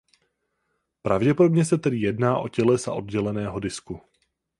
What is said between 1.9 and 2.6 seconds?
jedná o